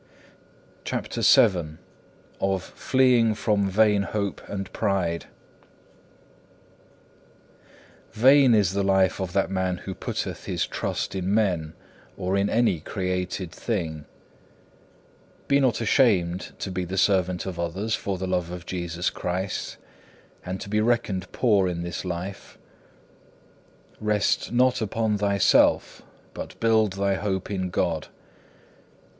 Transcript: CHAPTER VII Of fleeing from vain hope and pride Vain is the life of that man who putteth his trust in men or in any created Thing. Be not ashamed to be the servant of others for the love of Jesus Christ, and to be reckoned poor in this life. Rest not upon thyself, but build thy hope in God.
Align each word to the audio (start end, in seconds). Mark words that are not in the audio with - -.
CHAPTER 0.83 1.21
VII 1.21 1.77
Of 2.39 2.63
fleeing 2.63 3.35
from 3.35 3.69
vain 3.69 4.01
hope 4.01 4.41
and 4.47 4.73
pride 4.73 5.27
Vain 8.11 8.55
is 8.55 8.73
the 8.73 8.81
life 8.81 9.19
of 9.19 9.33
that 9.33 9.51
man 9.51 9.77
who 9.77 9.93
putteth 9.93 10.45
his 10.45 10.65
trust 10.65 11.13
in 11.13 11.31
men 11.31 11.73
or 12.17 12.35
in 12.35 12.49
any 12.49 12.79
created 12.79 13.51
Thing. 13.51 14.05
Be 15.47 15.59
not 15.59 15.81
ashamed 15.81 16.53
to 16.57 16.71
be 16.71 16.83
the 16.83 16.97
servant 16.97 17.45
of 17.45 17.59
others 17.59 17.93
for 17.93 18.17
the 18.17 18.25
love 18.25 18.49
of 18.49 18.65
Jesus 18.65 19.11
Christ, 19.11 19.77
and 20.43 20.59
to 20.61 20.67
be 20.67 20.81
reckoned 20.81 21.31
poor 21.31 21.67
in 21.67 21.83
this 21.83 22.03
life. 22.03 22.57
Rest 23.99 24.51
not 24.51 24.81
upon 24.81 25.19
thyself, 25.19 26.01
but 26.33 26.59
build 26.59 26.93
thy 26.93 27.13
hope 27.13 27.51
in 27.51 27.69
God. 27.69 28.07